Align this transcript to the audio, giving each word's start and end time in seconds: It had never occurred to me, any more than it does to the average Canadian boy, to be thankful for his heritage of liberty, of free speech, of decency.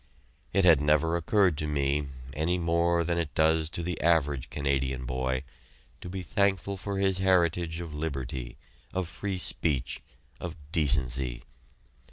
It 0.51 0.65
had 0.65 0.81
never 0.81 1.15
occurred 1.15 1.59
to 1.59 1.67
me, 1.67 2.07
any 2.33 2.57
more 2.57 3.03
than 3.03 3.19
it 3.19 3.35
does 3.35 3.69
to 3.69 3.83
the 3.83 4.01
average 4.01 4.49
Canadian 4.49 5.05
boy, 5.05 5.43
to 6.01 6.09
be 6.09 6.23
thankful 6.23 6.75
for 6.75 6.97
his 6.97 7.19
heritage 7.19 7.79
of 7.81 7.93
liberty, 7.93 8.57
of 8.95 9.07
free 9.07 9.37
speech, 9.37 10.01
of 10.39 10.55
decency. 10.71 11.43